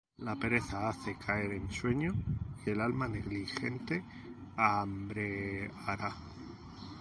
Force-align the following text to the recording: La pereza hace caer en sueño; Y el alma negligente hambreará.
La 0.17 0.35
pereza 0.35 0.89
hace 0.89 1.15
caer 1.15 1.51
en 1.51 1.69
sueño; 1.71 2.15
Y 2.65 2.71
el 2.71 2.81
alma 2.81 3.07
negligente 3.07 4.03
hambreará. 4.57 6.15